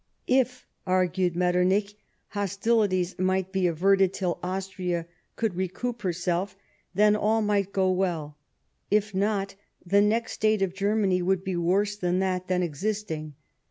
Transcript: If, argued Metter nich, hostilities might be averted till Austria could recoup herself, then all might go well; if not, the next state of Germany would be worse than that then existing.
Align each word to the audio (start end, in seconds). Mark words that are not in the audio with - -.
If, 0.25 0.65
argued 0.87 1.35
Metter 1.35 1.63
nich, 1.63 1.93
hostilities 2.29 3.19
might 3.19 3.51
be 3.51 3.67
averted 3.67 4.15
till 4.15 4.39
Austria 4.41 5.05
could 5.35 5.53
recoup 5.53 6.01
herself, 6.01 6.57
then 6.95 7.15
all 7.15 7.43
might 7.43 7.71
go 7.71 7.91
well; 7.91 8.35
if 8.89 9.13
not, 9.13 9.53
the 9.85 10.01
next 10.01 10.31
state 10.31 10.63
of 10.63 10.73
Germany 10.73 11.21
would 11.21 11.43
be 11.43 11.55
worse 11.55 11.95
than 11.95 12.17
that 12.17 12.47
then 12.47 12.63
existing. 12.63 13.35